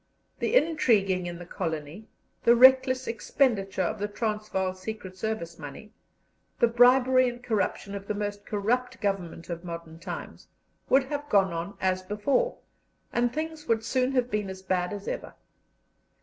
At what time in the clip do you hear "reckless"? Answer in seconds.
2.55-3.05